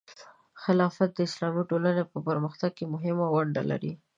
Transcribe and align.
خلافت 0.63 1.09
د 1.13 1.19
اسلامي 1.29 1.63
ټولنې 1.69 2.03
په 2.11 2.17
پرمختګ 2.27 2.71
کې 2.77 2.91
مهمه 2.93 3.25
ونډه 3.33 3.61
لري. 3.71 3.93